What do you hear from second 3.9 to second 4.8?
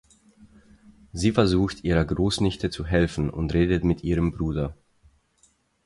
ihrem Bruder.